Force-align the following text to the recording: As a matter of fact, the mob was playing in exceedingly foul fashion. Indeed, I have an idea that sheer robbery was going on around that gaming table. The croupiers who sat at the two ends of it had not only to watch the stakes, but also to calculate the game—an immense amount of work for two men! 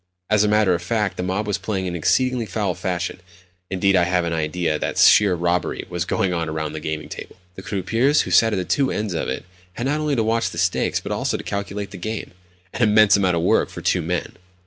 As 0.31 0.43
a 0.43 0.47
matter 0.47 0.73
of 0.73 0.81
fact, 0.81 1.15
the 1.15 1.21
mob 1.21 1.45
was 1.45 1.59
playing 1.59 1.85
in 1.85 1.95
exceedingly 1.95 2.47
foul 2.47 2.73
fashion. 2.73 3.19
Indeed, 3.69 3.95
I 3.95 4.05
have 4.05 4.25
an 4.25 4.33
idea 4.33 4.79
that 4.79 4.97
sheer 4.97 5.35
robbery 5.35 5.85
was 5.91 6.05
going 6.05 6.33
on 6.33 6.49
around 6.49 6.73
that 6.73 6.79
gaming 6.79 7.07
table. 7.07 7.35
The 7.53 7.61
croupiers 7.61 8.21
who 8.21 8.31
sat 8.31 8.51
at 8.51 8.55
the 8.55 8.65
two 8.65 8.89
ends 8.89 9.13
of 9.13 9.27
it 9.29 9.45
had 9.73 9.85
not 9.85 9.99
only 9.99 10.15
to 10.15 10.23
watch 10.23 10.49
the 10.49 10.57
stakes, 10.57 10.99
but 10.99 11.11
also 11.11 11.37
to 11.37 11.43
calculate 11.43 11.91
the 11.91 11.97
game—an 11.97 12.81
immense 12.81 13.15
amount 13.15 13.35
of 13.35 13.43
work 13.43 13.69
for 13.69 13.81
two 13.81 14.01
men! 14.01 14.31